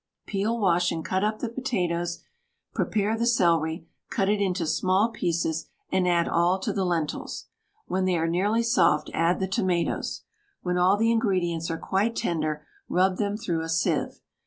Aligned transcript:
Peel, 0.25 0.59
wash, 0.59 0.91
and 0.91 1.05
cut 1.05 1.23
up 1.23 1.37
the 1.41 1.47
potatoes, 1.47 2.23
prepare 2.73 3.15
the 3.15 3.27
celery, 3.27 3.85
cut 4.09 4.29
it 4.29 4.41
into 4.41 4.65
small 4.65 5.09
pieces, 5.11 5.67
and 5.91 6.07
add 6.07 6.27
all 6.27 6.57
to 6.57 6.73
the 6.73 6.83
lentils. 6.83 7.45
When 7.85 8.05
they 8.05 8.17
are 8.17 8.27
nearly 8.27 8.63
soft 8.63 9.11
add 9.13 9.39
the 9.39 9.47
tomatoes. 9.47 10.23
When 10.63 10.79
all 10.79 10.97
the 10.97 11.11
ingredients 11.11 11.69
are 11.69 11.77
quite 11.77 12.15
tender 12.15 12.65
rub 12.89 13.17
them 13.17 13.37
through 13.37 13.61
a 13.61 13.69
sieve. 13.69 14.21